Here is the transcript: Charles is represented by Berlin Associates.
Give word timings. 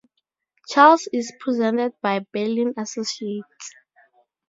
Charles 0.67 1.07
is 1.13 1.31
represented 1.31 1.93
by 2.01 2.25
Berlin 2.33 2.73
Associates. 2.75 3.75